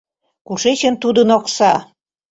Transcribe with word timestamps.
—Кушечын 0.47 0.95
тудын 1.03 1.29
окса? 1.37 1.73